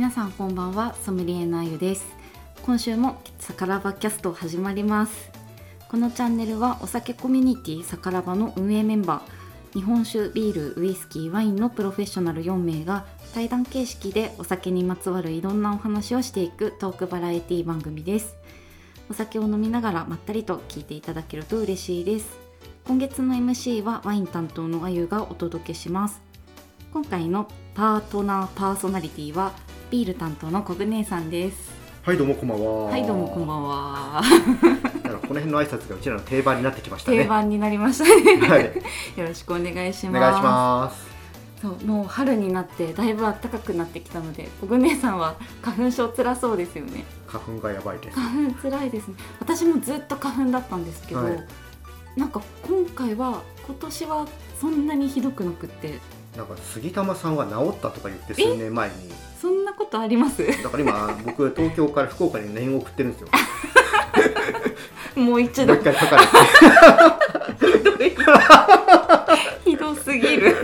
[0.00, 2.06] 皆さんこんばんはソムリエのあゆです。
[2.62, 5.30] 今週もサカラバキャスト始まります。
[5.90, 18.36] このチャンネルはお酒コミュニティサカラバの運営メンバー日本酒ビールウイスキーワインのプロフェッショナル4名が対談形式でお酒にまつわるいろんなお話をしていくトークバラエティ番組です。
[19.10, 22.38] お酒を飲みながらまったりと聞いていただけると嬉しいです。
[22.86, 26.22] 今月の MC はワイン担当のあゆがお届けします。
[26.90, 29.52] 今回のパートナーパーソナリティは
[29.90, 32.84] ビール担当のコグ姉さんですはいどうもこんばんは。
[32.84, 37.18] はいどうもこんばんはだからこの辺の挨拶がうちらの定番になってきましたね。
[37.18, 38.64] 定番になりましたねはい。
[39.20, 41.10] よろしくお願いしますお願いします。
[41.60, 48.18] そうもう春になってだいぶ暖かくなってきたのでコグ姉さんは花粉症辛そうですよね花粉がやばいです。
[48.18, 51.46] 花粉辛いですね私もずっと花粉だったんですけど、はい
[52.16, 54.26] なんか今回は今年は
[54.60, 56.00] そんなにひどくなくって
[56.40, 58.94] なんか杉玉さんは治ったとか言って数年前に。
[59.38, 60.46] そんなことあります？
[60.62, 63.28] だから今僕東京から福岡に念を送ってるんですよ。
[65.22, 65.74] もう一度。
[65.74, 66.24] もう一回かかる。
[67.60, 68.10] ひ どい
[69.66, 70.56] ひどすぎる。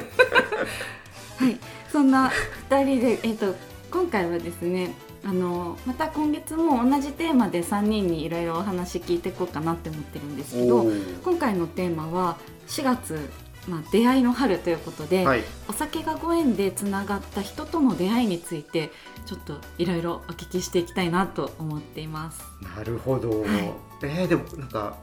[1.38, 1.58] はい。
[1.92, 2.30] そんな
[2.70, 3.54] 2人で、えっと
[3.90, 10.86] 今回はですねあのまた今月も同じテーマで3人にいろいろお話聞いていこうかなって思ってるんですけど
[11.22, 12.36] 今回のテーマは
[12.68, 13.28] 4月、
[13.68, 15.42] まあ、出会いの春ということで、はい。
[15.68, 18.90] お酒がご縁でつながった人との出会いについて
[19.26, 22.42] ちょっといろいろお聞きしていきたいなと思っています。
[22.76, 23.42] なるほど。
[23.42, 24.96] はいえー、でもなんか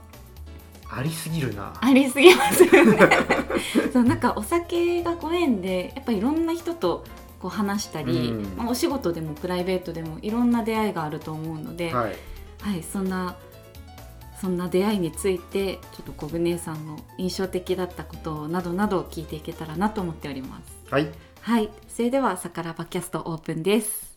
[0.89, 1.73] ありすぎるな。
[1.79, 2.99] ありすぎますよね
[3.91, 7.03] そうなんかお酒がご縁でやっぱいろんな人と
[7.41, 12.15] こう話したり、うんまあお仕事でもプライベートでもいろんな出会いがあると思うので、はい
[12.61, 12.83] はい。
[12.83, 13.35] そんな
[14.43, 20.93] そんな出会いについてちょっと小舟さんの印象的だったことなどなど聞いていけたらなと思っております。
[20.93, 21.09] はい。
[21.39, 24.12] はい、それではサカラバキャストオープンです。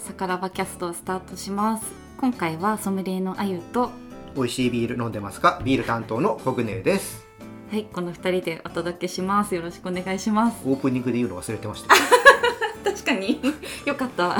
[0.00, 1.84] それではサカラバキャストをスタートします。
[2.18, 3.90] 今回はソムリエのあゆと
[4.34, 5.60] 美味しいビール飲んでますか？
[5.64, 7.26] ビール担当のコグネです。
[7.70, 9.54] はい、この二人でお届けします。
[9.54, 10.62] よろしくお願いします。
[10.64, 11.94] オープニングで言うの忘れてました。
[12.90, 13.40] 確かに
[13.84, 14.38] よかった。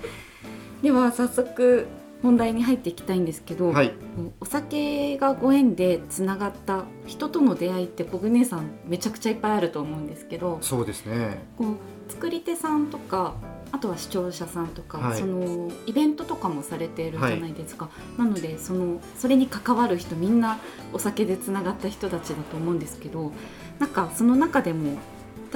[0.82, 1.86] では早速
[2.22, 3.92] 本題に入っていきたいんですけど、はい。
[4.40, 11.46] お酒がご縁でつながった人との出会いってコグ姉さんめちゃくちゃいっぱいあると思うんですけど、そうですね。
[11.56, 13.34] こう作り手さんとか。
[13.70, 15.18] あとは視聴者さんとか、はい。
[15.18, 20.58] そのイベントとかもされているじゃないですか、なのでそのそれに関わる人みんな
[20.92, 23.32] お酒でつながった人たちだと思うんですけど
[23.78, 24.98] なんかその中でも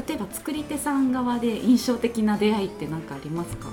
[0.07, 3.69] 例えば作り手さん側で印象的な出会いって何かありますか？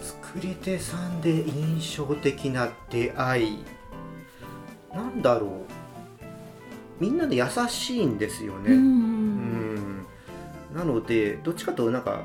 [0.00, 3.64] 作り手さんで印象的な出会い。
[4.92, 5.50] なんだろう。
[7.00, 10.06] みんなで優しいんですようねうんん。
[10.74, 12.22] なのでどっちかというとなんか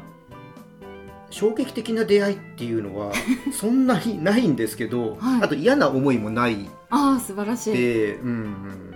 [1.29, 3.11] 衝撃的な出会いっていうのは
[3.51, 5.43] そんなにないんですけど、はい。
[5.43, 6.69] あと嫌な思いもない。
[6.89, 7.73] ああ素晴らしい。
[7.73, 8.93] でうんうん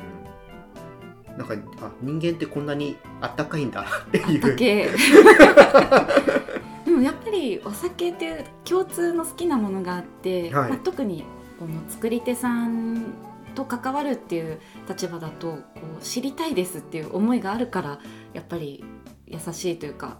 [1.37, 4.41] なんかあ人間ってこんなにあったかいんだっていう。
[6.85, 10.69] でもやっぱりお酒っていう共通の好きなものがあって、はい。
[10.69, 11.25] まあ、特に
[11.59, 13.13] この作り手さん
[13.55, 15.59] と関わるっていう立場だとこ
[15.99, 17.99] う知りたいですっていう思いがあるから
[18.33, 18.83] やっぱり
[19.27, 20.17] 優しいというか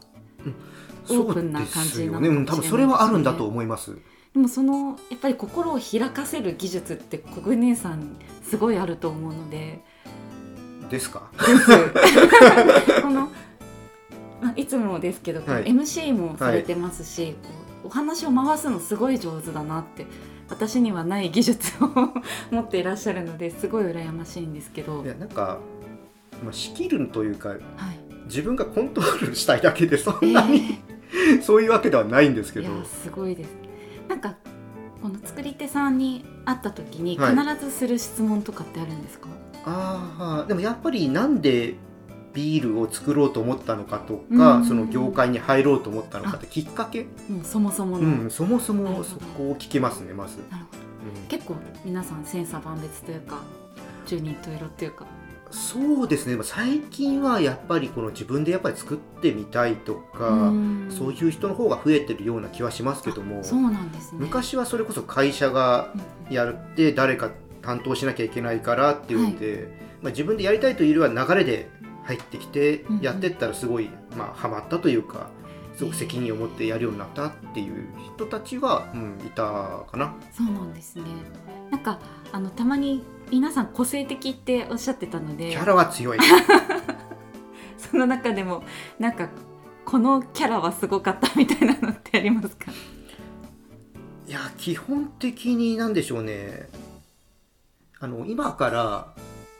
[1.09, 2.45] オープンな感じなのかもしれないですね。
[2.45, 3.97] 多分それはあるんだと思います。
[4.33, 9.79] でもそのやっぱり心を開かせる技術って小暮姉さんすごいあると思うので。
[10.89, 11.29] ですか？
[13.01, 13.29] この、
[14.41, 15.65] まあ、いつもですけど、はい。
[15.65, 17.49] MC もされてますし、こ
[17.85, 20.05] うお話を回すのすごい上手だなって
[20.49, 21.89] 私にはない技術を
[22.51, 25.59] 持っていらっしゃるのですごい羨ましいんですけど、いやなんか、
[26.43, 27.59] まあ、仕切るというかはい、
[28.25, 30.79] 自分がコントロールしたいだけでそえんなに、
[31.41, 32.71] そういうわけではないんですけど。
[32.73, 33.49] いやすごいです。
[34.07, 34.35] なんか
[35.01, 37.35] この作り手さんに会った時にはい。
[37.37, 39.27] 必ずする質問とかってあるんですか、
[39.65, 41.75] ああでもやっぱりなんで
[42.33, 50.79] ビールを作ろうと思ったのかとか、うんその業界に入ろうと思ったのかってきっかけ、もうそもそもうの、ん、そもそもそこを聞きますねまず、なるほど。
[51.21, 51.27] うん。
[51.27, 51.55] 結構
[51.85, 53.41] 皆さん千差万別というか
[54.05, 55.05] 十人十色っていうか
[55.53, 56.37] そうですね。
[56.43, 60.73] 最近はやっぱりこの自分でやっぱり作ってみたいとか、うん。
[60.89, 64.19] そういう人の方が増えてるような気はしますけどもそうなんですね。
[64.19, 71.69] 昔はそれこそ会社がうんやって誰か担当しなきゃいけないからっていうんで、まあ、自分でやりたいというよりは流れで
[72.03, 75.29] 入ってきてやってったらすごい、まあハマったというか
[75.75, 79.43] すごく責任を持ってやるようになったっていう人たちは、うん、いた
[79.91, 80.15] かな。
[80.31, 81.03] そうなんですね。
[81.71, 81.99] なんか
[82.31, 83.03] あのたまに
[83.33, 86.19] 皆さん個性的っておっしゃってたのキでャラは強い。
[87.79, 88.63] その中でも
[88.99, 89.29] なんか
[89.85, 92.71] このキャラはすごかったみたいなのってありますか？
[94.27, 96.69] いや基本的になんでしょうね。
[97.99, 99.07] あの今から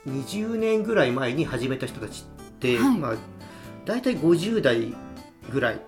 [0.07, 2.97] 20年ぐらい前に始めた人たちって、はい。
[2.99, 3.15] まあ、
[3.85, 4.93] 大体50代
[5.51, 5.81] ぐらい、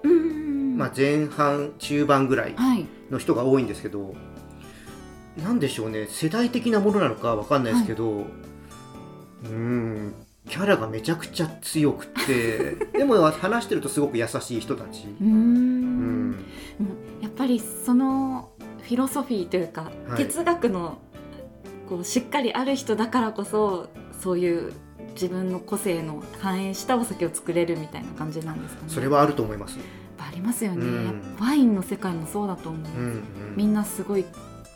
[0.75, 2.87] まあ、前半中盤ぐらいはい。
[3.11, 4.15] の人が多いんですけど
[5.43, 10.13] なんでしょうね世代的なものなのかわかんないですけど、うーん
[10.49, 15.07] キャラがめちゃくちゃ強くて でも話してるとすごく優しい人たち。
[15.21, 16.35] うん。
[17.21, 18.51] やっぱりその
[18.83, 20.17] フィロソフィーというか、はい。
[20.17, 20.99] 哲学の
[21.89, 23.89] こうしっかりある人だからこそ
[24.21, 24.73] そういう
[25.13, 28.89] 自分の個性の反映したお酒を作れるみたいな感じなんですかね。
[28.89, 29.79] それはあると思います。
[30.17, 31.21] ありますよね、うん。
[31.39, 33.23] ワインの世界もそうだと思う、うんうん。
[33.55, 34.25] みんなすごい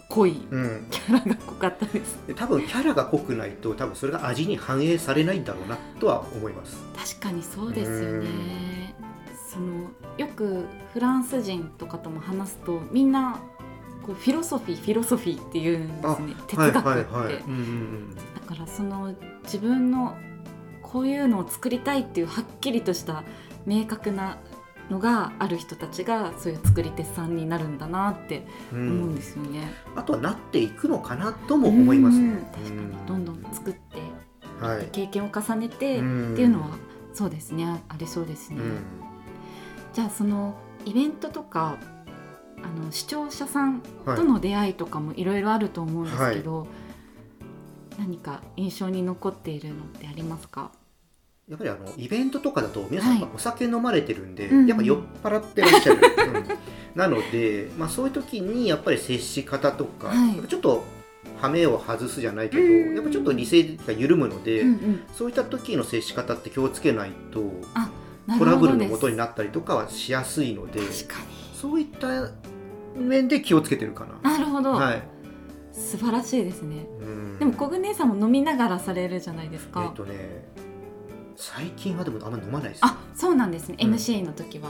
[0.10, 2.18] 濃いうん、キャラが濃かったです。
[2.28, 6.78] で多分キャラが濃くないと多分それが味に反映されないんだろうなとは思います。
[6.98, 8.96] 確かにそうですよね。
[9.52, 13.40] そのよくフランス人とかとも話すとみんな
[14.02, 16.36] こうフィロソフィーフィロソフィーって言うんですね。
[16.48, 17.34] 哲学って、はいはいはい。
[17.36, 18.16] うんうん。
[18.16, 19.14] だからその
[19.44, 20.18] 自分の
[20.82, 23.24] こういうのを作りたいっていうはっきりとした
[23.68, 24.40] 明確な
[24.90, 29.72] のがある人たちがそういう作り手さんになるんだなってうん思うんですよね。
[29.96, 32.30] あとはなっていくのかなとも思いますね。
[32.30, 33.80] うん確かにどんどん作って
[34.62, 34.88] うんはい。
[34.92, 36.70] 経験を重ねてっんていうのは
[37.14, 38.62] そうですねありそうですね。
[38.62, 38.80] うん
[39.94, 40.56] じゃあその
[40.86, 41.78] イベントとか
[42.62, 46.68] あの視聴者さんはいとの出会いとかもいろいろあると思うんですけど、
[47.98, 50.72] 何か印象に残っているのってありますか？
[51.50, 54.68] やっぱりあのイベントとかだと皆さんお酒飲まれてるんで、うんうん。
[54.68, 56.00] やっぱ酔っ払ってらっしゃる、
[56.96, 57.00] うん。
[57.00, 60.48] なので、まあ、そういう時にやっぱり接し方とか、はい。
[60.48, 60.84] ちょっと
[61.42, 65.02] 羽目を外すじゃないけど、うんやっぱちょっと理性が緩むので、うんうん。
[65.12, 67.52] そういった時の接し方って気をつけないと
[68.28, 70.82] なトラブルのです元になったりとかはしやすいので
[71.54, 72.32] そういった
[72.96, 74.38] 面で気をつけてるかな。
[74.38, 75.04] なるほど、はい、
[75.72, 76.86] 素晴らしいですね。
[77.02, 77.40] うん。
[77.40, 80.69] でも小暮さんも飲みながらされるじゃないですえっか、とね
[81.40, 83.94] 最近はでもあんまり飲まないですあそうなんですね、うん。
[83.94, 84.70] MC の時は。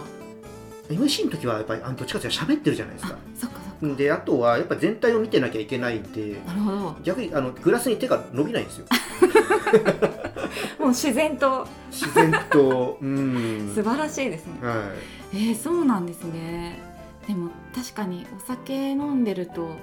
[0.88, 3.96] MC の時はやっぱりあのどっちかというと喋ってるじゃないですあかそっかそっか。
[3.96, 6.96] であとはやっぱ全体を見てなきゃいけないんでなるほど。
[7.04, 8.86] 逆にあのグラスに手が伸びないんですよ。
[10.80, 11.68] もう自然と。
[11.92, 13.72] 自然とうん。
[13.74, 14.92] 素晴らしいですね、は
[15.34, 16.80] えー、そうなんですね。
[17.28, 19.76] でも確かにお酒飲んでると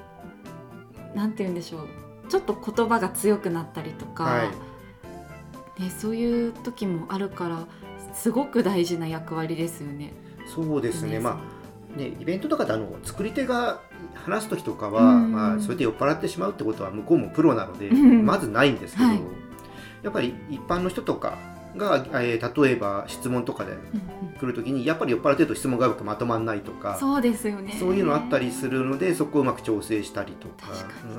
[1.16, 1.88] なんて言うんでしょう。
[2.28, 4.65] ちょっと言葉が強くなったりとか、はい
[5.78, 7.66] ね、そういう時もあるから
[8.14, 10.06] すごく大事な役割ですよね。
[10.06, 10.10] い
[10.48, 11.20] そうですね。
[11.20, 11.40] ま
[11.94, 13.80] あねイベントとかであの作り手が
[14.14, 15.32] 話す時とかは、うん。
[15.32, 18.24] まあ、そうやって酔っ払ってしまうってことは向こうもプロなので、うん。
[18.24, 19.20] まずないんですけど、はい。
[20.02, 21.38] やっぱり一般の人とか
[21.76, 23.72] が、えー例えば質問とかで
[24.40, 27.76] 来る時にやっぱり酔っ払ってると質問がうまくまとまらないとかそうですよね。
[27.78, 30.72] そういうのあったりするのでそこをうまく調整したりとか。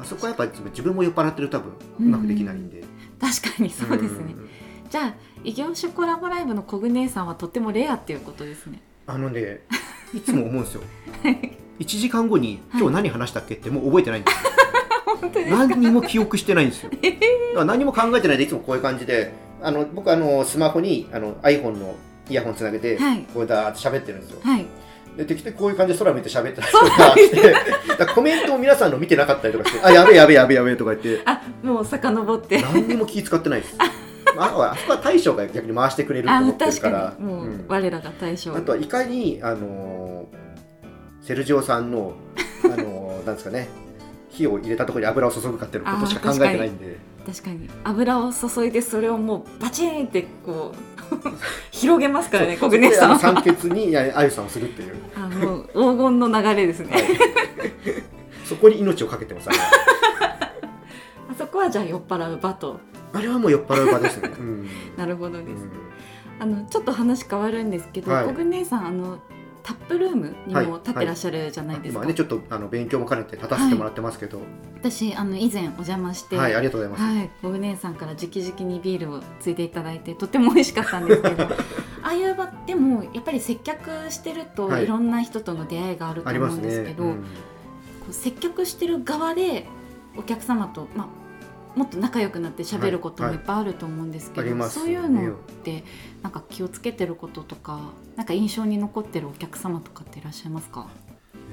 [0.03, 2.83] そこはやっぱり自分も酔っ払ってると多分うまくできないんで、
[3.19, 4.49] 確かにそうですね、ん
[4.89, 8.81] じゃあ異業種コラボライブのコグ姉さんはとってもレアっていうことですね。
[9.05, 9.61] あのね
[10.13, 10.81] いつも思うんですよ。
[11.79, 14.51] 1時間後に今日何話したっけってもう覚えてないんですよ。
[15.21, 16.91] 本当です何にも記憶してないんですよ。
[17.65, 21.95] 何も考えてないでいつもこういう感じであの僕あのスマホにあの iPhone の
[22.29, 23.25] イヤホンつなげて、はい。
[23.33, 24.39] こうだーって喋ってるんですよ。
[24.43, 24.65] はい
[25.17, 31.21] で適当にこういう感じで空見て喋ってたりとかしてコメントを皆さんの見てなかったりとかしてあやべえやべえやべえやべえとか言って。
[31.25, 32.61] あもう遡って。
[32.61, 33.75] 何にも気使ってないです。
[34.37, 38.55] ああそこは大将が逆に回してくれるとあ思ってる確からもう、うん我らが大将。
[38.55, 42.13] あとはいかに、あのーセルジオさんの、
[42.63, 43.67] あのーなんですかね
[44.29, 46.97] 火を入れたところに油を注ぐかっていうことしか考えてないんで。
[47.25, 47.67] 確かに。
[47.83, 50.96] 油を注いでそれをもうバチンってこう
[51.71, 53.19] 広げますからねコグネさん。
[53.19, 57.03] 酸欠にあゆさんをするっていう、あもう黄金の流れですね、はい。
[58.45, 62.79] そこに命をかけてます あそこはじゃあ酔っ払う場と。
[63.13, 64.69] あれはもう酔っ払う場ですね、うん。
[64.97, 65.71] なるほどです、うん
[66.39, 68.25] あのちょっと話変わるんですけど、はい。
[68.25, 69.17] コグネさんあの
[69.67, 74.39] タップルームにはいも立ってらっしゃるじゃないですか、今ねちょっとあの勉強も兼ねて立たせてもらってますけど、
[74.75, 81.47] 私あの以前お邪魔してはいありがとうございます、はい、コグネさんから直々にビールをついていただいてとても美味しかったんですけど。
[82.03, 84.85] ああいう場でもやっぱり接客してると、はい。
[84.85, 87.15] い、ろんな人との出会いがあると思うんですけど、うん。
[87.15, 87.25] こ
[88.11, 89.65] う接客してる側で
[90.15, 91.07] お客様と、まあ、
[91.75, 95.83] もっと仲良くなって喋ることもいっぱいあると思うんですけど、はいありますそういうのって
[96.23, 97.79] なんか気をつけてることとか
[98.15, 100.87] なんか印象に残ってるお客様とかっていらっしゃいますか？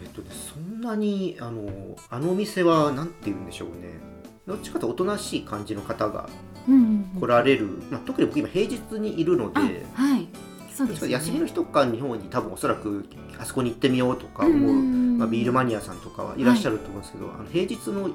[0.02, 1.70] えっとね、そんなにあの
[2.10, 4.00] あのお店はなんて言うんでしょうね。
[4.46, 6.28] どっちかというとおとなしい感じの方が
[6.68, 6.80] うんうん
[7.14, 7.20] うん。
[7.20, 10.28] 来られる、まあ、特に僕今平日にいるのあではい。
[10.74, 11.12] そうですよね。
[11.12, 13.06] 休みの日とか日本に多分おそらく
[13.38, 18.10] あそこに行ってみようとか思う、まあ、ビールマニアさんとかはいらっしゃると思うんですけど、あの平日の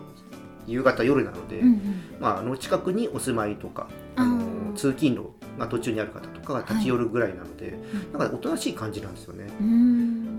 [0.70, 1.82] 夕方夜なので、うんうん。
[2.20, 7.78] まあ、あの近くにお住まいとかあの通勤路が途中にある方とかが立ち寄るぐらいなので、
[8.14, 9.48] なんかおとなしい感じなんですよね。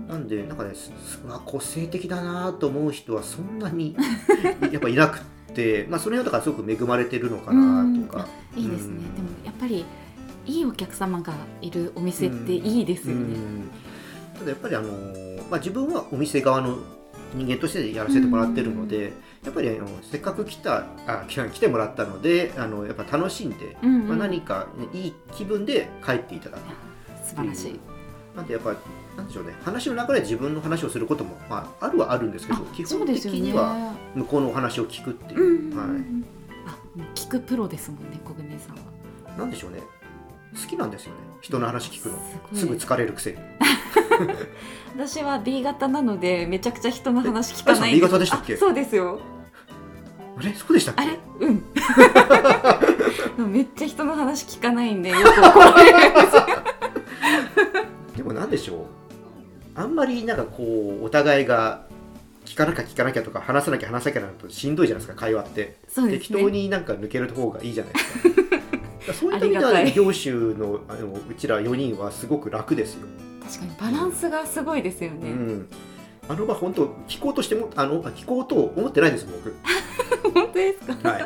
[0.07, 0.71] なんでなんかね
[1.27, 3.95] わ個性的だなと思う人はそんなに
[4.71, 5.21] やっぱいなくっ
[5.53, 8.27] て、まあ、その辺はだからすごく恵まれてるのかなとか。
[8.55, 9.15] いいですね、うん。
[9.15, 9.85] でもやっぱり
[10.45, 13.69] いいお客様がいるお店っていいですよね、うん。
[14.37, 14.89] ただやっぱりあの、
[15.49, 16.77] まあ、自分はお店側の
[17.33, 24.07] 人間としてやらせてもらってるので、やっぱりあのせっかく来たあ来来てもらったのであのやっぱ楽しんで、うんうん。
[24.09, 26.61] まあ、何かいい気分で帰っていただく。
[27.25, 27.79] 素晴らしい、
[28.35, 28.75] なんでやっぱ
[29.15, 29.53] なんでしょうね。
[29.63, 35.77] 話の中で自分の話をすることも、まあ、あるはあるんですけどあ基本的には向こうのお話を聞くっていう、うんうんうん。
[35.77, 35.83] は
[36.67, 38.81] あもう聞くプロですもんね小舟さんは。
[39.35, 39.79] い、なんでしょうね。
[40.53, 42.17] 好きなんですよね人の話聞くの。
[42.53, 43.37] すぐ疲れるくせに。
[44.95, 47.93] 私は B 型なのでめちゃくちゃ人の話聞かない。
[47.93, 48.53] B 型でしたっけ？
[48.53, 49.19] あそうですよ。
[50.37, 50.53] あれ？
[50.53, 51.01] そうでしたっけ？
[51.01, 51.19] あれ？
[51.39, 51.63] うん。
[53.51, 56.35] めっちゃ人の話聞かないんでよく怒られるんです。
[56.35, 56.45] よ
[58.17, 58.85] でもなんでしょう？
[59.73, 61.85] あんまりなんかこうお互いが
[62.45, 68.40] 聞かなきゃ聞かなきゃとか話さなきゃ話さなきゃなるとしんどいじゃないですか会話って、そうです適当ねになんか抜ける方がいいじゃないですか
[69.13, 73.07] そういった意味では業種のあのうちら4人はすごく楽ですよ、
[73.43, 75.67] 確かにバランスがすごいですよね、うん、
[76.29, 79.55] あの場本当聞こうとしてもあのあ聞こうと思ってないです僕。
[80.33, 81.19] 本当ですか、は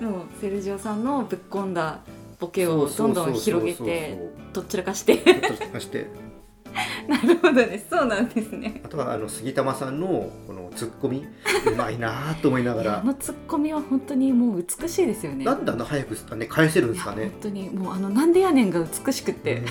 [0.00, 0.04] い。
[0.04, 2.00] もうセルジオさんのぶっ込んだ
[2.40, 4.18] ボケをどんどん広げて
[4.52, 5.48] とっちらかしてそうそうそう。
[5.48, 6.06] そうちょっとして
[7.08, 7.86] なるほどです。
[7.90, 8.80] そうなんですね。
[8.84, 11.26] あとはあの杉玉さんのこのツッコミ
[11.66, 15.44] うまいなと思いながいやあらのツッコミは本当にもう美しいですよね。
[15.44, 17.24] なんであんな早く、ね、返せるんですかね。
[17.24, 19.66] 本当にもうあのなんでやねんが美しくて、うん。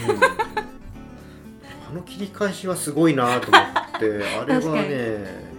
[1.91, 5.51] あの切り返しはすごいなと思って あれはね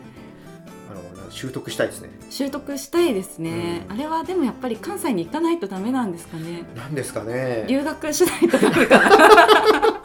[0.90, 2.11] あの習得したいですね。
[2.30, 3.94] 習得したいですね、うん。
[3.94, 6.64] あれはでもやっぱり関西に行かないとダメなんですかね。
[6.75, 7.66] なんですかね。
[7.68, 10.02] 留学しないとダメかな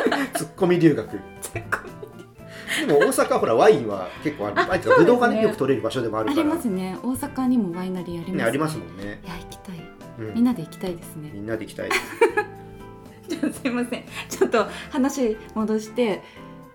[0.61, 1.19] ツッコミ留学。
[2.85, 4.71] でも大阪はほらワインは結構ある。
[4.71, 6.43] あいつはブドウがねよく取れる場所でもあるあから。
[6.47, 6.97] りますね。
[7.01, 9.21] 大阪にもワイナリーあります、ねありますもんね。
[9.25, 9.81] い、や行きたい。
[10.19, 10.33] うん。
[10.35, 11.31] みんなで行きたいですね。
[11.33, 11.89] みんなで行きたい。
[13.27, 14.03] ちょすいません。
[14.29, 16.21] ちょっと話戻して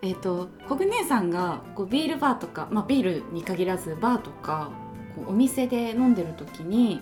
[0.03, 4.71] えっ、と小舟さんがこうビールバーとか、まあ、ビールに限らずバーとか
[5.15, 7.01] こうお店で飲んでる時に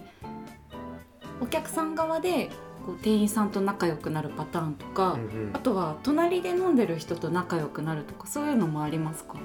[1.40, 2.50] お客さん側で
[2.84, 5.50] こう店員さんと仲良くなるパターンとか、うんうん。
[5.52, 9.36] あとは隣で飲んでる人と仲良くなるとかそういうのもありますか？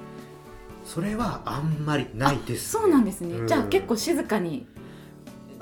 [0.84, 3.46] それはあんまりないです、そうなんですね、うん。
[3.46, 4.66] じゃあ結構静かに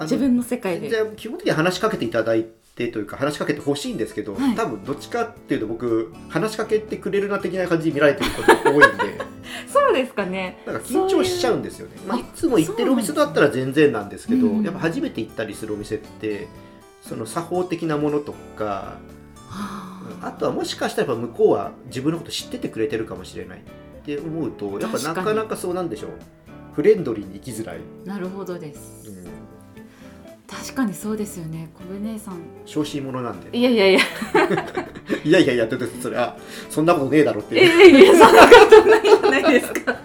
[0.01, 0.89] 自分の世界で。
[0.89, 4.55] じゃあ基本的には話しかけていただいてというか話しかけてほしいんですけど、はい。
[4.55, 9.19] 多分どっちかっていうと僕話しかけてくれるな的な感じで見られてることが多いんで。
[9.67, 10.63] そうですかね。
[10.67, 11.97] なんか緊張しちゃうんですよね。
[12.07, 14.63] まあ、あいつも行ってるお店だったら全然なんですけどうん。
[14.63, 16.47] やっぱ初めて行ったりするお店って
[17.01, 18.99] その作法的なものとか
[19.49, 20.33] はあ。
[20.33, 23.59] とはもしかしたらやっぱ向こうは自分のこと知っててくれてるかもしれない。
[23.59, 23.63] っ
[24.05, 26.11] て思うとやっぱな確かなかそうなんでしょう。
[26.75, 29.09] フレンドリーに行きづらい、なるほどです。
[29.09, 29.27] うん、
[30.47, 31.71] 確かにそうですよね。
[31.75, 32.41] 小舟さん。
[32.65, 34.01] 小心者なんでいやいやいや。
[35.25, 36.37] いやいやいやだってそれは。
[36.71, 39.97] そんなことねえだろっていやいやそんなことないじゃないですか。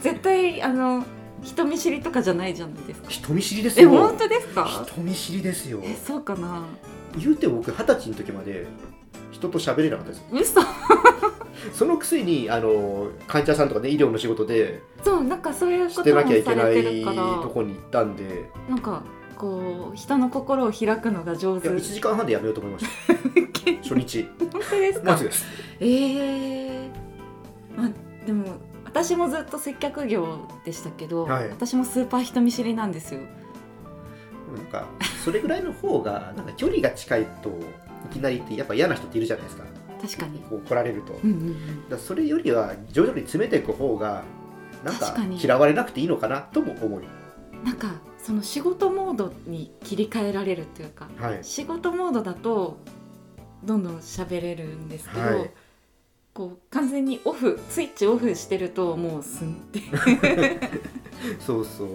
[0.00, 1.04] 絶対あの
[1.42, 3.08] 人見知りとかじゃないじゃないですか。
[3.08, 4.84] 人見知りですえよ本当ですか？
[4.86, 5.80] 人見知りですよ。
[5.82, 6.62] えそうかな。
[7.18, 8.66] 言うて僕二十歳の時まで
[9.32, 10.24] 人と喋れなかったですよ。
[10.32, 10.60] 嘘。
[11.74, 18.50] そのくせにあの患者さんとかね医療の仕事でそうなんかそういうこしてともさなきゃいけなれてるいからとこに行ったんで。
[18.68, 19.02] なんか
[19.36, 21.68] こう人の心を開くのが上手。
[21.68, 23.14] いや1時間半でやめようと思いました。
[23.82, 24.26] 初日。
[24.38, 25.12] 本当ですか？
[25.12, 25.44] マジです。
[25.80, 25.86] え
[26.86, 26.90] え
[27.76, 27.90] まあ
[28.26, 28.44] でも
[28.92, 31.48] 私もずっと接客業でしたけど、はい。
[31.48, 33.20] 私もスーパー人見知りなんですよ。
[34.54, 34.86] なんか
[35.24, 37.52] それぐらいの方がなんか距離が近いとい
[38.12, 39.64] きなりってやっぱ嫌な人っているじゃないですか。
[40.02, 40.40] 確かに。
[40.40, 41.38] こう来られると、だかうんうん。
[41.38, 44.24] うんらそれよりは徐々に詰めていく方が
[44.84, 45.42] なんか確かに。
[45.42, 47.04] 嫌われなくていいのかなとも思い
[47.64, 51.38] なんかその仕事モードに切り替えられるっていうかはい。
[51.42, 52.76] 仕事モードだと
[53.64, 55.50] どんどん喋れるんですけど、はい
[56.34, 59.80] こう完全にオフスイッチオフしてるともうすんって。
[61.38, 61.88] そうそう。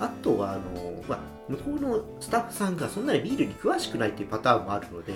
[0.00, 1.18] あとはあの、まあ、
[1.48, 5.12] 向こうのスタッフさんがそんなにビールに詳しくないっていうパターンもあるので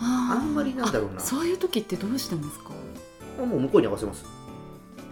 [0.00, 1.16] あんまりなんだろうな。
[1.16, 2.70] あそういう時ってどうしてますか？
[3.44, 4.24] もう向こうに合わせます。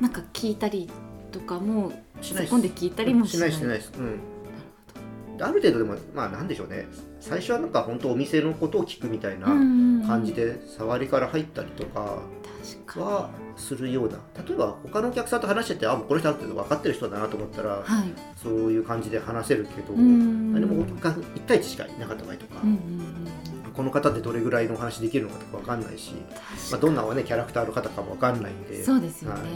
[0.01, 0.89] なんか聞いたり
[1.33, 3.53] とかもしない込んで聞いたりもしない？
[3.53, 3.93] しないしてないです。
[3.99, 4.21] うん。
[5.43, 6.87] ある程度でもまあなんでしょうね。
[7.21, 12.23] 最初はなんか本当お店のことを聞くみたいな感感じで触りから入ったりとか
[13.01, 14.19] はするような。
[14.47, 18.13] 例えば他のお客さんと話しててあもうこの人ある程度分かってる人だなと思ったらにはい。
[18.37, 20.55] そういう感じで話せるけどうん。
[20.55, 23.73] でもお客さん1対1しかいなかった場合とかうんうんうん。
[23.73, 26.15] この方ってどれぐらいのお話できるのかとか分かんないし、
[26.71, 28.83] まあ、どんな、ね、キャラクターの方かも分かんないんで。
[28.83, 29.47] そうですよね、は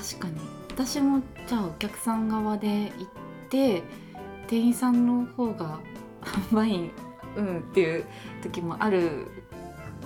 [0.00, 0.02] い。
[0.02, 0.34] 確かに。
[0.70, 3.82] 私もじゃあお客さん側で行って
[4.46, 5.80] 店員さんの方が
[6.52, 6.90] ワイン
[7.36, 8.04] うんっていう
[8.42, 9.26] 時もある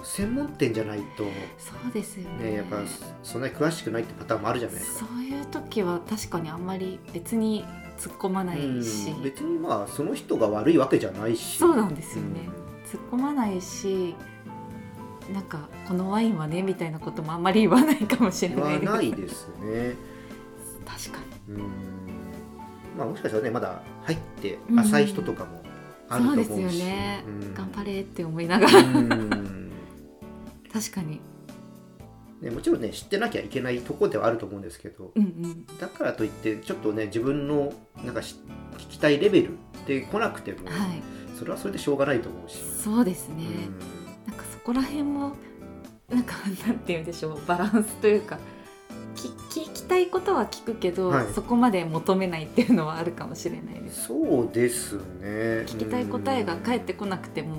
[0.04, 1.24] 専門店じゃないと、
[1.58, 2.50] そうですよね。
[2.50, 2.78] ね、やっぱ
[3.22, 5.06] そんなに詳しくないってパターンもあるじゃないですか。
[5.06, 7.64] そういう時は確かにあんまり別に
[7.98, 11.58] 突っ込まないし、うん別にまあその人が悪いわけじゃないし。
[11.58, 12.48] そうなんですよね、
[12.90, 14.14] 突っ込まないし
[15.32, 18.92] なんかこのワインはねみたいなこともあんまり言わないかもしれ言わないです。
[18.92, 19.94] ないですね。
[20.84, 21.56] 確かうん。
[22.96, 24.80] まあもしかしたらねまだ入ってうん。
[24.80, 25.62] 浅い人とかも
[26.08, 27.54] あるとに思うし、そうですよね、うん。
[27.54, 28.78] 頑張れって思いながら。
[28.78, 29.55] うん
[30.80, 31.20] 確かに。
[32.42, 35.66] ね、もちろんね知ってなきゃいけないとこではあると思うんですけどうんうん。
[35.78, 37.72] だからといってちょっとね自分の
[38.04, 38.36] なんかし
[38.76, 39.50] 聞きたいレベル
[39.86, 41.02] で来なくても、はい。
[41.38, 44.30] それはそれでしょうがないと思うし、そうですね、うん。
[44.30, 45.32] なんかそこら辺も
[46.10, 46.34] なんか
[46.66, 48.38] なんて言うんでしょうバランスというか
[49.14, 49.28] き
[49.60, 51.26] 聞きたいことは聞くけど、はい。
[51.32, 54.08] そこまで求めないっていうのはあるかもしれないです。
[54.08, 55.64] そうですね。
[55.66, 57.56] 聞きたい答えが返ってこなくても、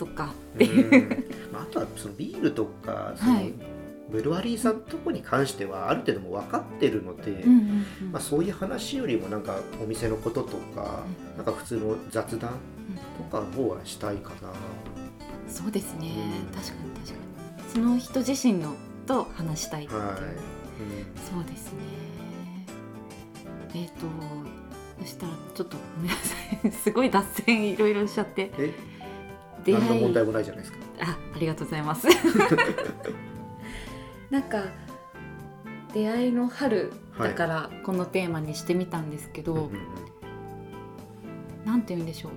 [0.00, 0.32] そっか。
[0.58, 0.66] うん。
[0.66, 3.52] うんまああとはそのビールとかその、はい。
[4.10, 8.12] ブルワリーさんとこに関してはある程度もう分かってるので、うんうんうん。
[8.12, 12.54] まあ、そういう話よりもなんかお店のこととか、うなんか普通の雑談
[13.18, 14.52] とかの方はしたいかな。
[15.46, 16.10] そうですね、
[16.48, 16.56] うん。
[16.56, 17.72] 確かに確かに。
[17.72, 18.74] その人自身の
[19.06, 20.16] と話したいっていう、はい、
[21.32, 21.78] そうですね。
[23.74, 24.06] えっ、と
[25.00, 26.72] そしたらちょっとごめんなさい。
[26.82, 28.50] すごい脱線いろいろしちゃって
[29.66, 30.78] うん、え出何の会い問題もないじゃないですか。
[31.02, 32.06] あありがとうございます。
[34.30, 34.64] なんか
[35.92, 39.70] 出会いの春だからこのテーマにしてみたんですけど、うんうん
[41.64, 42.32] なんて言うんでしょう。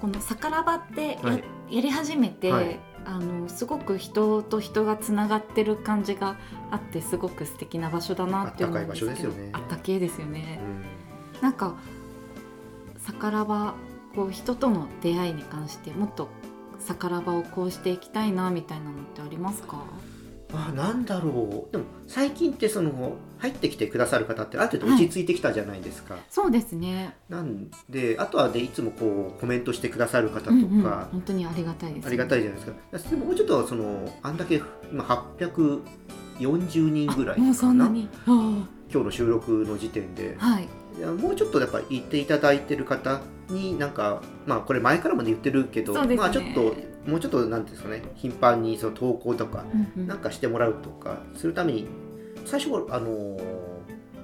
[0.00, 1.44] この「さからば」ってや,、はい。
[1.70, 2.78] やり始めて、はい。
[3.06, 6.36] あのすごく人と人がつながってる感じが
[6.70, 9.10] あってすごく素敵な場所だなって思うんですけど
[9.52, 10.40] あったかい場所ですよね。
[10.40, 10.60] よね。
[11.34, 11.42] うん。
[11.42, 11.74] なんか
[12.98, 13.74] さからば
[14.14, 16.28] こう人との出会いに関してもっと
[16.84, 19.82] さからばをこうしていきたいなみたいなのってありますか？
[20.52, 21.72] あなんだろう。
[21.72, 27.16] でも最近ってその入ってきてくださる方ってある程度落ち着いてきたじゃないですか、そうですね。
[27.28, 32.66] なんであとはでいつもこうコメントしてくださる方とか、うんうん、本当にありがたいです、ありがたいじゃないで
[32.98, 33.10] すか。
[33.10, 38.08] でももうちょっとそのあんだけ今840人ぐらいもうそかなんなに。
[38.26, 40.36] あ今日の収録の時点で。
[40.38, 40.68] あはい。
[40.96, 46.16] いやもうちょっとやっぱ言っていただいてる方になんかまあこれ前からも言ってるけど、ね。
[46.16, 46.74] まあちょっと
[47.06, 49.64] もうちょっとなんていうんですかね頻繁にその投稿とか
[49.96, 50.06] うんうん。
[50.06, 51.86] なんかしてもらうとかするために
[52.44, 53.64] 最初あのー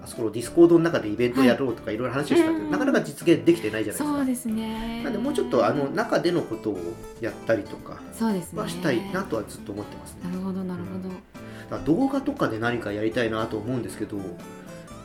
[0.02, 2.70] あそこの Discordの中でイベントやろうとかいろいろ話をしたけど、うん。
[2.70, 4.04] なかなか実現できてないじゃないですか。
[4.04, 5.02] そうですね。
[5.04, 6.78] なんでもうちょっとあの中でのことを
[7.20, 8.62] やったりとかそうですね。
[8.62, 10.30] はしたいなとはずっと思ってますね。
[10.30, 14.16] なるほどなるほど、だから動画とかで何かやりたいなと思うんですけど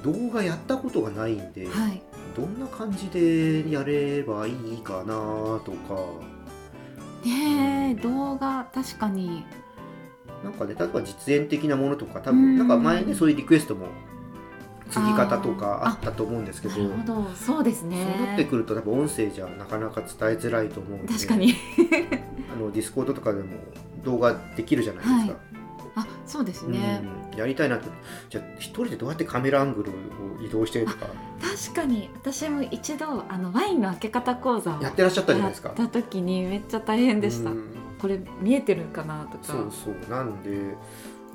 [0.03, 2.01] 動画やったことがないんで、はい
[2.35, 5.13] どんな感じでやればいいかな
[5.63, 5.95] とか。
[7.25, 9.45] ねえ動画確かに。
[10.43, 12.57] なんかね例えば実演的なものとか多分うん。
[12.57, 13.87] なんか前ねそういうリクエストも
[14.91, 16.77] 注ぎ方とかあったと思うんですけど。
[16.77, 17.29] なるほど。
[17.35, 21.13] そうですそうねなってくると多分音声じゃなかなか伝えづらいと思うんで。
[21.13, 21.55] 確かに。
[22.53, 23.55] あの Discordとかでも
[24.03, 25.35] 動画できるじゃないですか、はい。
[25.95, 27.89] あそうですね、うん、やりたいなと
[28.29, 29.93] じゃあ一人でどうやってカメラアングルを
[30.43, 31.07] 移動してとか。
[31.41, 32.09] 確かに。
[32.15, 35.69] 私も一度あのワインの開け方講座をやってらっしゃったじゃないですか。
[35.69, 37.67] た時にめっちゃ大変でした、うん。
[37.99, 39.43] これ見えてるかなとか。
[39.43, 40.09] そうそう。
[40.09, 40.75] なんで、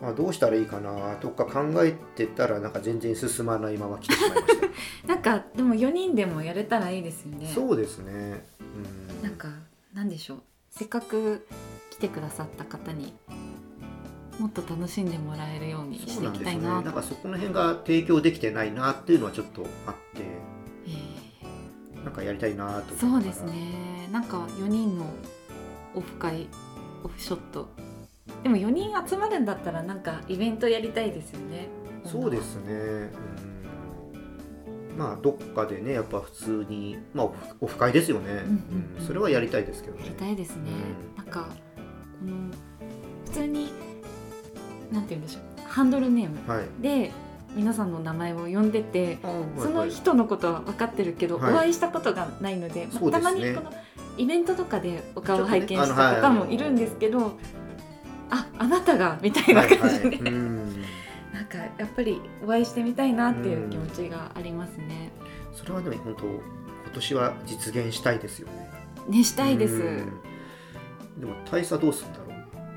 [0.00, 4.66] まあ、どうしたらいいかなとか考えてたらなんか全然進まないまま来てしまいました。
[5.06, 7.50] なんかでも4人でもやれたらいいですよね。
[7.54, 9.48] そうですね、うん、なんか
[9.94, 10.42] なんでしょう。
[10.70, 11.46] せっかく
[11.90, 13.12] 来てくださった方に
[14.40, 16.80] もっと楽しんでもらえるようにしていきたいな。
[16.80, 20.22] なんかそこの辺が提供できてないなっていうのはちょっとあって。
[20.86, 21.20] え
[22.02, 24.08] なんかやりたいなとそうですね。
[24.10, 25.04] なんか4人の
[25.94, 26.48] オフ会
[27.04, 27.68] オフショット。
[28.42, 31.68] でも4人集まるんだったらなんかイベントやりたいですよね。
[32.04, 32.72] そうですね、
[34.92, 37.28] うん、まあどっかでねやっぱ普通にまあ
[37.60, 38.96] オフ会ですよね、うんうん。
[38.98, 39.06] うん。
[39.06, 40.04] それはやりたいですけどね。
[40.06, 41.16] やりたいですね、うん。
[41.16, 41.48] なんか
[42.20, 42.50] この
[43.26, 43.72] 普通に
[44.92, 45.68] なんて言うんでしょう。
[45.68, 46.50] ハンドルネーム。
[46.50, 46.64] はい。
[46.80, 47.12] で
[47.54, 49.18] 皆さんの名前を呼んでて
[49.58, 51.52] そのはい人のことは分かってるけど、はい。
[51.52, 53.72] お会いしたことがないので、まあたまにこの
[54.16, 57.38] イベントとかでお顔を拝見した方もいるんですけど、
[58.30, 60.30] ああなたがみたいなはい感じで、は
[61.32, 65.10] なんかやっぱりお会いしてみたいなっていう気持ちがありますね。
[65.52, 66.42] それはでも本当今
[66.92, 68.70] 年は実現したいですよね。
[69.08, 69.74] ねしたいです。
[69.74, 70.20] うん。
[71.18, 72.29] でも大佐どうするんだろう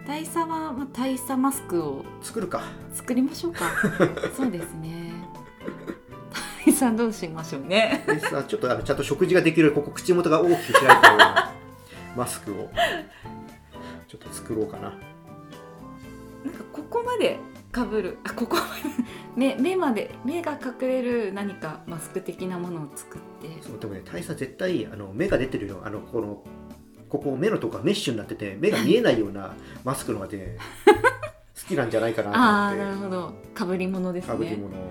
[0.05, 2.63] 大佐は、まあ、大佐マスクを作るか。
[2.93, 3.71] 作りましょうか。
[4.35, 5.13] そうですね。
[6.65, 8.03] 大佐どうしましょうね。
[8.05, 11.53] 大佐ちょっとあのちゃんと食事ができるここ口元が大きく開いたような
[12.17, 12.69] マスクを。
[14.07, 14.89] ちょっと作ろうかな。
[16.43, 17.39] なんかここまで
[17.71, 18.17] かぶる。
[18.25, 18.93] あここまで。
[19.35, 23.57] 目目まで目が隠れる何かマスク的なものを作って。
[23.61, 25.81] そうでもね大佐絶対あの目が出てるよ。
[25.83, 26.43] あのこの
[27.13, 30.57] ここ目のとこがメッシュになってて目が見えないようなマスクのがね
[31.55, 32.79] 好きなんじゃないかああなと思って。
[32.79, 33.33] なるほど。
[33.53, 34.31] かぶり物ですね。
[34.31, 34.75] かぶり物。
[34.75, 34.89] を、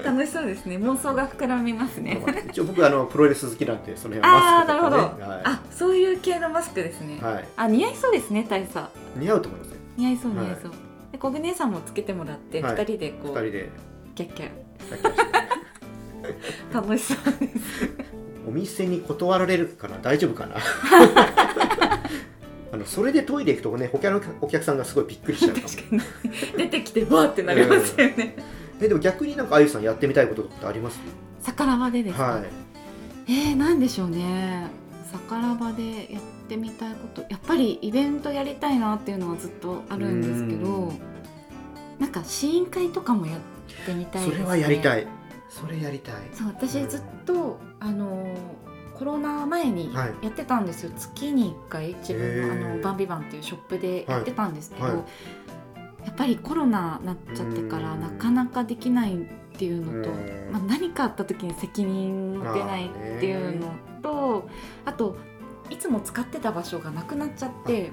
[0.02, 0.78] 楽しそうですね。
[0.78, 2.18] 妄想が膨らみますね。
[2.26, 4.96] ま あ一応僕あのプロレス好きなんでその辺はマスクとかね。
[4.96, 5.50] あーなるほど。
[5.50, 10.72] あそういう系のマスクですね、はい、はい、あ似合いそうですね大佐似合うと思いますよ似合いそう似はい合いそう、
[11.12, 12.72] で小舟さんもつけてもらってはい。
[12.72, 13.68] 二人でこう、二人で。
[14.14, 14.48] キャッキャ。
[16.72, 18.07] 楽しそうです
[18.48, 20.56] お店に断られるかな大丈夫かな？
[22.70, 25.68] あのそれでトイレ行くとね他のお客さんがすごいびっくりしちゃうかも。
[25.68, 26.02] 確かに。
[26.56, 28.36] 出てきてわーってなりますよね、
[28.80, 30.98] えでも逆になんかあゆさんやってみたいことってあります？
[31.44, 32.44] 逆らばでですか、はい。
[33.28, 34.66] えー、なんでしょうね。
[35.12, 37.22] 逆らばでやってみたいこと。
[37.28, 41.00] やっぱりイベントやりたいなっていうのはずっとあるんですけうどん。
[41.98, 43.36] なんか試飲会とかもやっ
[43.84, 45.06] てみたいです、ね、それはやりたいい
[45.48, 46.14] それやりたい。
[46.32, 48.36] そう私ずっとあのー
[48.98, 50.14] コロナ前にはい。
[50.22, 54.94] やってたんですよ、月に1回自分のあのバンビバンっていうショップでやってたんですけど、はい。
[54.94, 55.04] はい
[56.04, 58.00] やっぱりコロナなっちゃってからうん。
[58.00, 59.18] なかなかできないっ
[59.58, 60.52] ていうのと、うん。
[60.52, 64.48] まあ、何かあった時に責任持てないっていうのと
[64.84, 65.16] あと
[65.68, 67.92] いつも使ってた場所がなくなっちゃって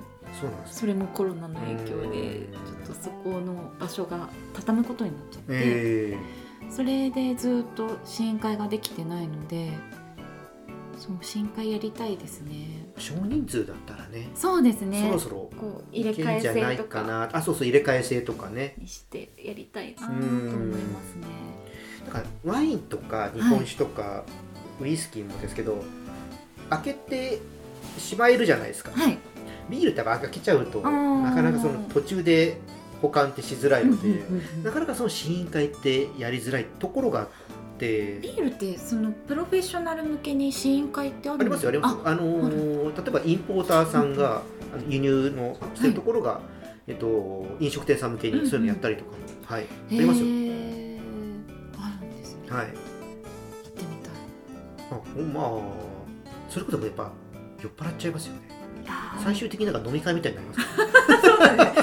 [0.66, 2.54] そそれもコロナの影響でうん。
[2.54, 6.18] ちょっとそこの場所が畳むことになっちゃって、え
[6.70, 9.72] それでずっと試飲会ができてないので
[10.98, 12.88] そう試飲会やりたいですね。
[12.96, 14.30] ー、少人数だったらね。
[14.34, 15.02] そうですね。
[15.02, 17.30] そろそろこう入れ替えんじゃない制とかかな。
[17.34, 18.76] あそうそう入れ替え制とかね。
[18.78, 21.28] にしてやりたいなと思いますね。
[22.06, 24.24] だからワインとか日本酒とか、
[24.80, 25.84] ウイスキーもですけど
[26.70, 27.40] 開けて
[27.98, 28.92] しまえるじゃないですか。
[28.92, 29.18] はい。
[29.70, 32.60] ビールって開けちゃうとなかなかその途中で
[33.02, 34.64] 保管ってしづらいので、うんうんうんうん。
[34.64, 37.28] なかなかその試飲会ってやりづらいところがあっ
[37.78, 38.20] て。
[38.22, 41.94] ビールってそのプロフェッショナル向けに試飲会ってあるありますよあります。
[41.94, 44.42] よあのー例えばインポーターさんが
[44.88, 46.40] 輸入のしてるところが、
[46.88, 49.12] えっと、飲食店さん向けにそういうのやったりとか。
[49.12, 49.64] も、はい。
[49.64, 50.26] あへりますよ。
[50.26, 51.00] ー。
[51.78, 52.42] あるんですね。
[52.50, 52.66] はい。
[52.68, 54.14] 行ってみたい。
[54.92, 55.62] あまあ
[56.50, 57.12] それこそやっぱ
[57.62, 58.56] 酔っ払っちゃいますよね。
[59.24, 60.66] 最終的になんか飲み会みたいになりますよ
[61.26, 61.75] そうなんですえー、いい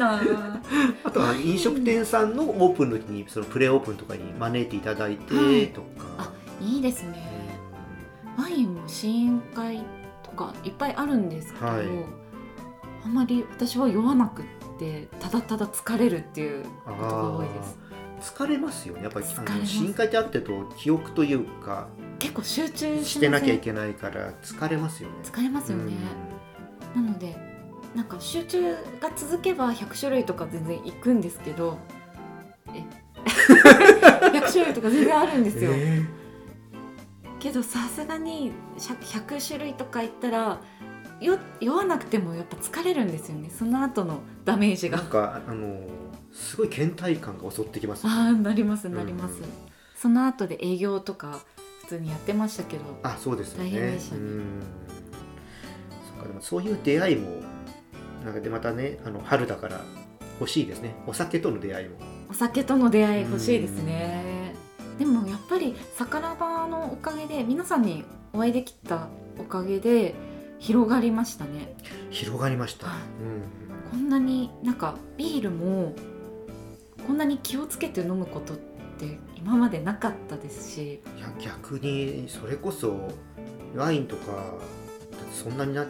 [0.00, 0.18] な。
[0.18, 0.60] ぁ
[1.04, 5.68] あとは飲食店さんのオープンの時にそのプレオープンとかに招いていただいてはい。
[5.68, 5.86] とか、
[6.18, 7.58] あいいですね。
[8.36, 9.82] ワインも試飲会
[10.22, 11.86] とかいっぱいあるんですけど、はい。
[13.04, 14.44] あんまり私は酔わなくっ
[14.78, 17.78] てただただ疲れるっていうあことが多いです。
[17.86, 19.04] ー疲れますよね。
[19.04, 19.72] やっぱりあの疲れます。
[19.72, 25.16] 試飲会ってあってると記憶というか結構集中してなきゃいけないから疲れますよね。
[25.24, 25.94] 疲れますよね、
[26.94, 27.49] なので
[27.94, 31.78] なんか集中が続けば100種類とか全然いくんですけど
[32.74, 32.84] え？
[34.30, 36.02] 100種類とか全然あるんですよ、え
[37.40, 40.60] けどさすがに 100, 100種類とかいったら
[41.20, 43.50] よ酔わなくてもやっぱ疲れるんですよね。
[43.50, 45.80] その後のダメージーながんかあの
[46.32, 48.16] すごい倦怠感が襲ってきますよね。
[48.16, 51.40] ああなりますなります、うんその後で営業とか
[51.82, 52.84] 普通にやってましたけど。
[53.02, 54.62] あそうですよね大変でしたねうん
[56.08, 57.42] そっかでもそういう出会いも
[58.24, 59.80] なんかでまたねあの春だから
[60.38, 60.94] 欲しいですね。
[61.06, 61.96] お酒との出会いも。
[62.30, 64.54] お酒との出会い欲しいですね。
[64.98, 70.14] でもやっぱり桜庭のおかげで皆さんにお会いできたおかげで
[70.58, 71.74] 広がりましたね。
[72.10, 72.98] 広がりました、はい。
[72.98, 73.02] う
[73.56, 75.94] んこんなになんかビールも
[77.06, 78.56] こんなに気をつけて飲むことっ
[78.98, 81.02] て今までなかったですし。
[81.16, 83.08] いや逆にそれこそ
[83.74, 84.54] ワインとか
[85.32, 85.88] そんなになか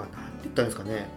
[0.00, 1.08] なんて言ったんですかね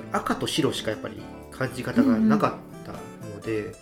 [0.00, 3.72] その赤と白しかやっぱり感じ方がなかったので、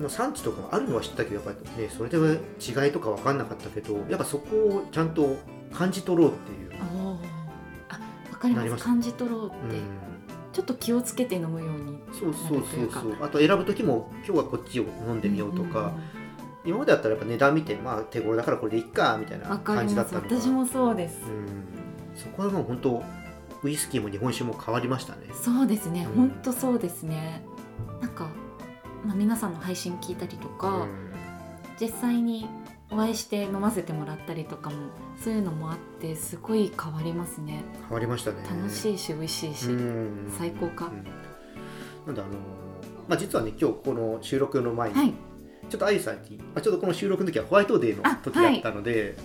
[0.00, 2.16] まあ産地とかもあるのは知ってたけどやっぱりねそれで
[2.60, 5.36] 違いとか分かんなかったけどやっぱそこをちゃんと
[5.72, 6.82] 感じ取ろうっていう、
[7.88, 7.98] あ
[8.32, 8.84] わかります。
[8.84, 9.82] 感じ取ろうって、うん、
[10.52, 13.16] ちょっと気をつけて飲むようにそうそうそうそう。
[13.22, 15.92] あと選ぶ時も今日はこっちを飲んでみようとか、
[16.64, 20.26] 今までだったらやっぱ値段見てまあ手頃だからこれでいっかみたいな感じだったのが。
[20.28, 21.64] 私もそうです、うん、
[22.16, 23.02] そこはもう本当
[23.64, 25.22] ウイスキーも日本酒も変わりましたね。
[25.32, 26.14] そうですね、うん。
[26.14, 27.42] ほんとそうですね。
[28.00, 28.28] なんか、
[29.04, 31.12] まあ、皆さんの配信聞いたりとか、うん。
[31.80, 32.46] 実際に
[32.90, 34.76] お会いして飲ませてもらったりとかも
[35.18, 37.64] そういうのもあってすごい変わりますね。
[37.88, 38.36] 変わりましたね。
[38.48, 40.32] 楽しいし美味しいし、うん。
[40.38, 40.86] 最高か。
[40.86, 41.04] うん。
[42.06, 42.30] なんであの
[43.08, 45.14] まあ実はね今日この収録の前に、はい。
[45.70, 49.16] ちょっとあゆさんに、まあ、ちょっとこの収録の時はホワイトデーの時だったので、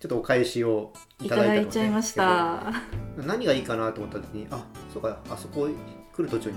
[0.00, 2.72] ちょっとお返しをいいただいたのいちゃいました。
[3.16, 5.68] 何がいいかなと思った時にあそうかあそこ
[6.14, 6.56] 来る途中に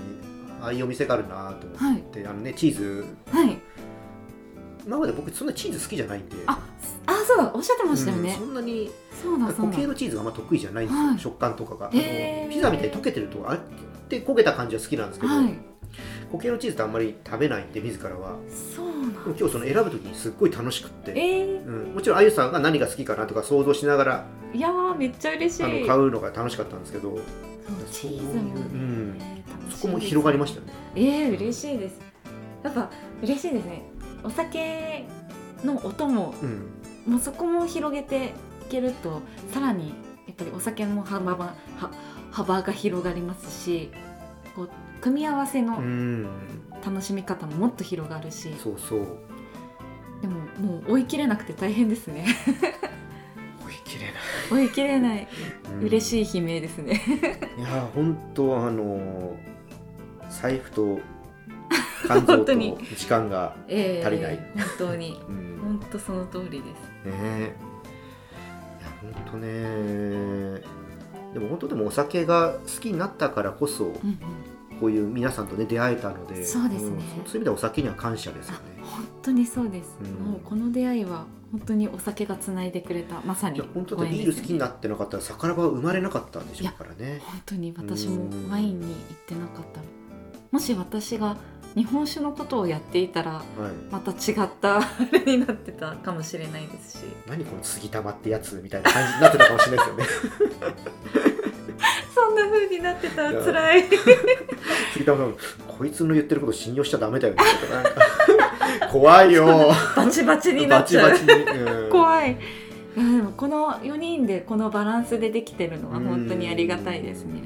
[0.60, 2.28] ああいうお店があるなと思って、はい。
[2.28, 3.04] あのねチーズ。
[3.30, 3.58] はい。
[4.86, 6.36] 今まで僕そんなチーズ好きじゃないんで。
[6.46, 6.58] あ
[7.06, 8.30] あそうだおっしゃってましたよね。
[8.30, 8.90] うん、そんなに
[9.22, 9.62] そうだそうだ。
[9.64, 11.18] 固形のチーズがあんま得意じゃないんですよ、はい。
[11.18, 11.98] 食感とかが、ピ
[12.60, 13.58] ザみたいに溶けてるとあっ
[14.08, 15.54] て焦げた感じは好きなんですけど、はい。
[16.30, 18.36] 固形のチーズってあんまり食べないんで自らは。
[18.48, 18.87] そう
[19.28, 25.64] も今日その選ぶ時にすっごい楽しくって、えうん、もちろんあゆさんが何が好きかなとか想像しながらー、いやーめっちゃ嬉しい。
[25.64, 27.16] あの買うのが楽しかったんですけど。
[27.16, 27.22] そう
[27.92, 28.76] チーズもね、う。
[28.76, 29.18] ん
[29.70, 30.72] そこも広がりましたよね。
[30.96, 32.00] えー、嬉しいです。
[32.62, 32.90] やっぱ
[33.22, 33.82] 嬉しいですね。
[34.24, 35.04] お酒
[35.64, 36.78] の音もうん。
[37.12, 39.88] もうそこも広げていけるとさらに
[40.26, 41.90] やっぱりお酒の幅はは
[42.30, 43.90] 幅が広がりますし
[44.54, 46.26] こう組み合わせうのん
[46.84, 49.06] 楽しみ方ももっと広がるし、そうそう。
[50.20, 52.26] でももう追い切れなくて大変ですね。
[53.64, 54.14] 追い切れない、
[54.50, 55.28] 追い切れない。
[55.72, 55.80] うん。
[55.82, 57.00] 嬉しい悲鳴ですね。
[57.58, 59.36] いや本当あの
[60.30, 61.00] 財布と
[62.04, 64.36] 肝臓と 時間がえ足りない。
[64.56, 65.20] 本当に。
[65.28, 65.58] うん。
[65.62, 66.60] 本当その通りです。
[66.60, 66.72] ね。
[67.06, 67.54] え
[68.80, 70.78] いや本当ね。
[71.34, 74.18] でも本当でもお酒が好きになったからこそうんうん
[74.80, 76.90] こういう皆さんとね出会えたのでそうですね。
[76.90, 78.60] んそういう意味ではお酒には感謝ですよね。
[78.82, 80.32] あ本当にそうです、うん。
[80.32, 87.20] もうこの出会いは本当にお酒がつないでくれたまさにいや本当ビール好きになってなかったら魚場は生まれなかったんでしょうからね。
[87.24, 88.50] 本当に私もうん。
[88.50, 89.80] ワインに行ってなかった。
[89.80, 89.86] ら
[90.50, 91.36] もし私が
[91.74, 93.44] 日本酒のことをやっていたらはい。
[93.90, 97.04] また違ったあれになってたかもしれないですし。
[97.26, 100.34] 何この杉玉ってやつみたいな感じになってたかもしれないですよね。
[101.14, 101.57] そ
[102.30, 103.30] んな風になってた。
[103.30, 103.84] ら辛い。
[104.92, 105.34] 杉玉さん
[105.66, 107.40] こいつの言ってること信用しちゃダメだよね
[108.90, 109.72] 怖いよ。
[109.96, 111.10] バチバチになっちゃう。
[111.10, 111.90] バチバチに、うん。
[111.90, 112.32] 怖い。
[112.32, 117.42] いやでもこの4人でこのバランスでできてるのは本当にありがたいですね。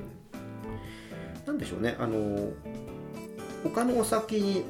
[1.46, 1.96] なんでしょうね。
[1.98, 2.50] あの
[3.62, 4.64] 他のお酒に、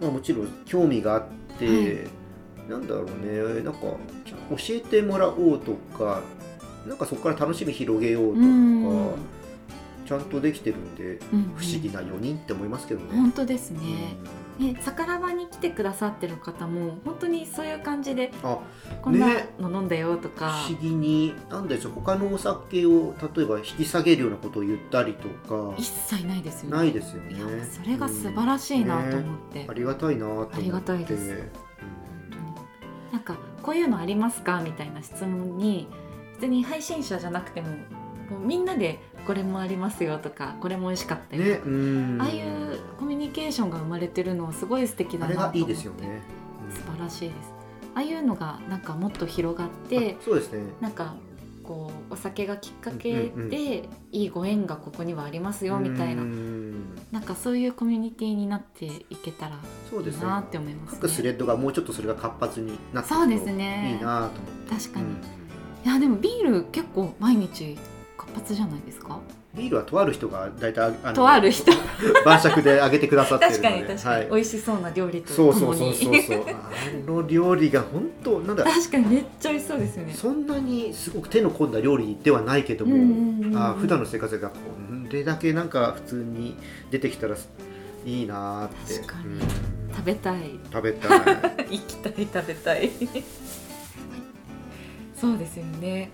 [0.00, 1.24] まあ、もちろん興味があっ
[1.58, 2.70] て、はい。
[2.70, 3.62] なんだろうね。
[3.62, 3.96] なんか教
[4.70, 6.20] えてもらおうとか
[6.86, 9.14] なんかそこから楽しみ広げようとか、うん。
[10.04, 13.06] ちゃんとできてるんでうん不思議な4人って思いますけどね。
[13.12, 13.78] 本当ですね、
[14.58, 14.66] うん。
[14.74, 18.58] ね、桜場に来てくださってる方も本当にそういう感じであ
[19.00, 19.54] こんなね。
[19.60, 25.74] の飲んだよとか、不思議になんでしょう他のお酒を例えば引き下げるようなことを言ったりとか。
[25.78, 26.76] 一切ないですよね。
[26.76, 27.38] ないですよね。
[27.64, 30.56] それが素晴らしいなと思って、ありがたいなと思って。
[30.56, 31.30] ありがたいです。
[31.30, 31.38] うん。
[33.12, 34.60] なんかこういうのありますか？
[34.62, 35.86] みたいな質問に
[36.42, 37.68] 別に配信者じゃなくても
[38.28, 46.20] こうみんなでこれもありますよとかこれも美味しかったよねとか、うんああいうコミュニケーションが生まれてるのはすごい素敵だなと思ってがいいですよね。
[46.66, 47.52] うん素晴らしいです
[47.94, 50.62] ああいうのがなんかもっと広がってあそうですね。
[50.80, 51.14] なんか
[51.62, 60.24] こうお酒がきっかけでいいご縁がここにはありますよみたいなうんなんかそういうコミュニティになっていけたらいそうですね。
[60.24, 61.36] いなって思います各スレね。
[61.36, 64.74] ッドがもうちょっとそれが活発になってそうでいくとすねいいなと思って。
[64.74, 65.41] 確かに、うん
[65.84, 67.76] いやでもビール結構毎日
[68.16, 69.18] 活発じゃないですか？
[69.54, 71.70] ビールはとある人が大体あのとある人。
[72.24, 73.68] 晩酌であげてくださってるの確で。
[73.86, 74.28] かに確かに、はい。
[74.30, 76.44] 美味しそうな料理とそうともにそうそうそう。
[76.44, 76.54] そう。
[76.54, 78.64] あの料理が本当なんだ。
[78.64, 80.14] 確かにめっちゃ美味しそうですよね。
[80.14, 82.96] そんなにすごく手の込んだ料理ではないけども、
[83.58, 84.54] あ普段の生活がこ
[85.10, 86.56] れだけなんか普通に
[86.90, 87.36] 出てきたら
[88.06, 88.94] いいなーって。
[89.00, 89.34] 確かに。
[89.34, 89.40] うん
[89.94, 90.58] 食べたい。
[90.72, 91.20] 食べたい
[91.70, 92.90] 行きたい食べたい
[95.22, 96.10] そうですよね。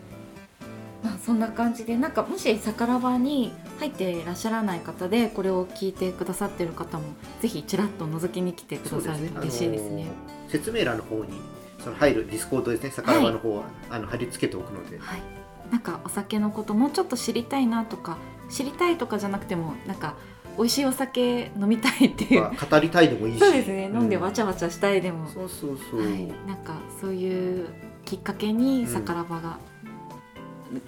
[1.03, 7.05] まあそんな感じでなんかもし酒場に入っていらっしゃらない方でこれを聞いてくださってる方も
[7.40, 10.03] ぜひちらっと覗きに来てくださると嬉しいですね。
[10.03, 11.40] あの説明欄の方に
[11.83, 15.23] その入る Discordですね酒場の方は、あの貼り付けておくので、はい。
[15.71, 18.18] なんかお酒のこともうちょっと知りたいなとか
[18.51, 20.16] 知りたいとかじゃなくてもなんか
[20.59, 23.40] 美味しいお酒飲みたいっていう、まあ語りたいでもいいし。
[23.40, 23.85] そうですね。
[23.85, 27.68] 飲んでわちゃわわちゃしたいでも、そうそうそう、はい、なんかそういう
[28.09, 29.59] きっかけにさからばが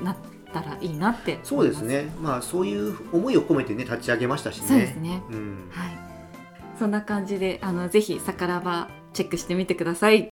[0.02, 0.16] なっ
[0.54, 2.09] たらいいなってそうですね。
[2.20, 4.66] まあそういう思いを込めてね立ち上げましたしね。
[4.66, 5.22] そうですね。
[5.30, 6.11] うん、はい。
[6.78, 10.30] そんな感じであのぜひさからばチェックしてみてください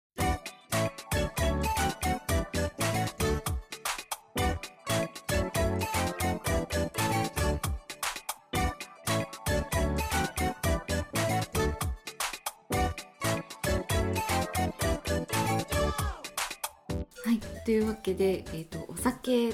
[17.65, 19.51] というわけで、えー、とお酒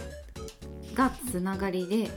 [0.93, 2.11] がつながりで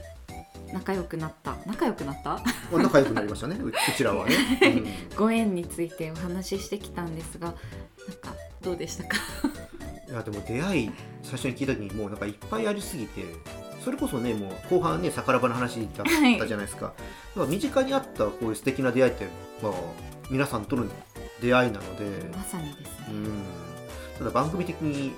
[0.73, 1.55] 仲良くなった。
[1.65, 2.31] 仲良くなった？
[2.31, 2.41] ま
[2.73, 3.55] あ仲良くなりましたね。
[3.55, 4.35] ううちらはね、
[5.15, 7.55] ご縁についてお話ししてきたんですがなん
[8.17, 9.17] かどうでしたか？
[10.07, 10.91] うん、いやでも出会い
[11.23, 13.23] 最初に聞いた時にもうなんかいっぱいありすぎて
[13.83, 16.05] それこそねもう後半ね桜庭の話だっ
[16.39, 16.95] たじゃないですか、だか
[17.37, 19.27] ら身近にあったこういう素敵な出会いって、
[19.63, 19.73] まあ、
[20.29, 20.85] 皆さんとの
[21.41, 23.43] 出会いなので、まさにですね、うん、
[24.17, 25.13] ただ番組的に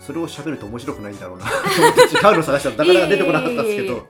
[0.00, 1.46] それを喋ると面白くないんだろうな。
[1.46, 4.02] と思って違うの探したらなかなか出てこなかったんですけいえ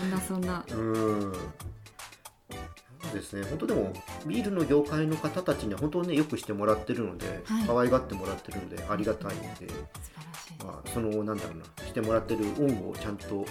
[0.00, 0.64] そんなそんな。
[0.70, 1.32] うん。
[3.02, 3.44] そうですね。
[3.48, 3.92] 本当でも
[4.26, 7.66] ビールの業界の方たちには本当ねよくしてもらってるので、はい。
[7.66, 10.64] 可愛がってもらってるのでありがたいので、素晴らしい。
[10.64, 13.46] まあ、そのなんだろうなしてもらってる恩をちゃんと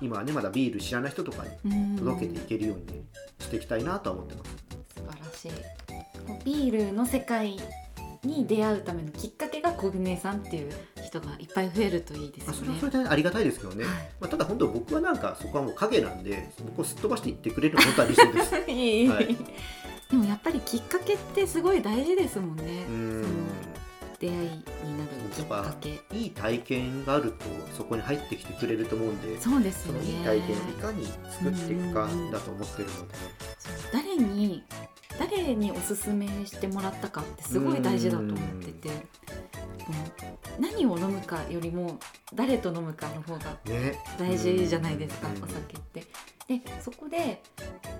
[0.00, 1.96] 今はねまだビール知らない人とかにうん。
[1.96, 3.04] 届けていけるように
[3.40, 4.50] していきたいなとは思ってます。
[4.94, 6.44] 素晴らしい。
[6.44, 7.56] ビールの世界
[8.24, 10.72] に出会うためのきっかけが小舟さんっていう
[11.04, 13.94] 人がいっぱい増えるといいですまあ、よそれはねそれでありがたいですけどね、はい。
[14.20, 18.56] まあ、ただ本当僕はなんかそこはもう影なんで僕をすっ飛ばしていってくれる本当は理想です。
[18.70, 19.04] いえい。
[19.06, 19.36] えはい。
[20.10, 22.84] でもやっぱりきっかけってすごい大事ですもんね。
[22.84, 23.24] ん。
[24.18, 24.62] 出会いになる
[25.34, 26.00] きっかけ。
[26.12, 27.44] いい体験があると
[27.76, 30.08] そこに入ってきてくれると思うんでそうですよね。
[30.08, 33.14] いい体験をいかに作っていくかうんだと思ってるので、
[33.58, 34.62] そう誰に
[35.18, 38.88] 誰におすすめしてもらったかってすごい大事だと思ってて、
[40.58, 41.98] うん、何を飲むかよりも
[42.34, 43.98] 誰と飲むかの方がね。
[44.18, 45.42] 大事じゃないですか、うん。
[45.42, 46.04] お酒って。
[46.48, 47.42] でそこで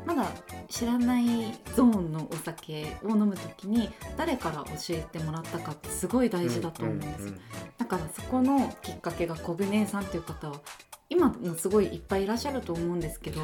[0.06, 0.30] まだ
[0.68, 1.26] 知らない
[1.74, 7.32] ゾーンのお酒を飲む時に誰から教えてもらったかってすごい大事だと思うんですよ、
[7.76, 10.60] だからそこのきっかけが小舟さんという方は
[11.08, 13.40] 今もすごいいっぱいいらっしゃると思うんですけど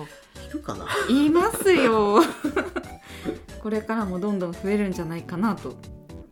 [0.48, 0.86] いるかな？
[1.08, 2.20] 言いますよ。
[3.62, 5.76] これからもどんどん増えるんじゃないかなと。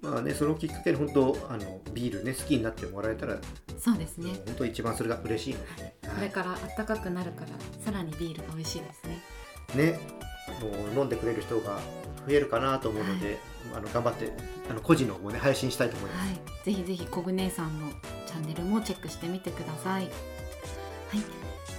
[0.03, 3.39] まあねそのきっかけで本当あのビールね好きになってもらえたら、
[3.79, 4.31] そうですね。
[4.47, 7.49] 本当一番それが嬉しいのでね、これから暖かくなるから
[7.85, 9.23] さらにビールが美味しいですね。
[9.75, 10.01] ね。
[10.61, 11.79] もう飲んでくれる人が
[12.27, 13.39] 増えるかなと思うので、
[13.73, 14.33] あの頑張って
[14.69, 16.29] あの個人の方もね配信したいと思います。
[16.29, 17.89] はい、ぜひぜひ小舟さんの
[18.27, 20.09] チャンネルもチェックしてみてください。
[21.11, 21.21] はい、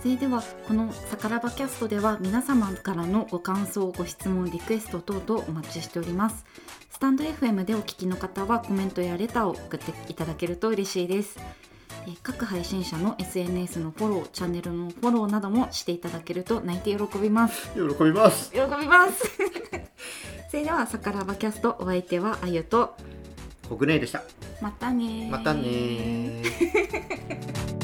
[0.02, 6.44] それではこの「さからばキャスト」では皆様からのご感想ご質問リクエスト等々お待ちしております。
[6.90, 11.40] スタンド FM でお聞きの方はコメントやレターを送っていただけると嬉しいです。
[12.08, 18.52] えー各配信者の SNS のフォローチャンネルのフォローなどもしていただけると泣いて喜びます喜びます。
[18.52, 19.24] 喜びます
[20.50, 22.96] それでは「さからばキャスト」お相手はあゆと
[23.70, 24.24] 国内でした。
[24.62, 27.72] またねーまたねー